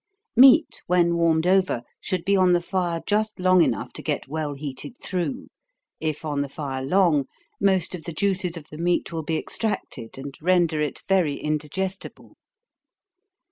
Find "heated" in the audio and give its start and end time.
4.55-4.97